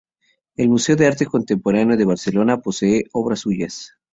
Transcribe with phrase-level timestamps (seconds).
[0.55, 3.93] El Museo de Arte Contemporáneo de Barcelona posee obras suyas.